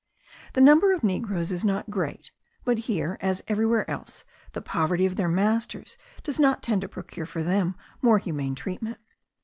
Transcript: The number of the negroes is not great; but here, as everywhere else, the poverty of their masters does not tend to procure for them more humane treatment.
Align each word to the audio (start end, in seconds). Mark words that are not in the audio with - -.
The 0.53 0.61
number 0.61 0.93
of 0.93 1.01
the 1.01 1.07
negroes 1.09 1.51
is 1.51 1.63
not 1.63 1.91
great; 1.91 2.31
but 2.65 2.79
here, 2.89 3.19
as 3.21 3.43
everywhere 3.47 3.87
else, 3.87 4.23
the 4.53 4.59
poverty 4.63 5.05
of 5.05 5.15
their 5.15 5.29
masters 5.29 5.95
does 6.23 6.39
not 6.39 6.63
tend 6.63 6.81
to 6.81 6.87
procure 6.87 7.27
for 7.27 7.43
them 7.43 7.75
more 8.01 8.17
humane 8.17 8.55
treatment. 8.55 8.97